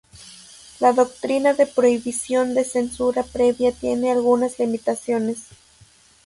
La 0.79 0.93
doctrina 0.93 1.53
de 1.53 1.67
prohibición 1.67 2.55
de 2.55 2.63
censura 2.63 3.21
previa 3.21 3.71
tiene 3.71 4.11
algunas 4.11 4.57
limitaciones. 4.57 5.49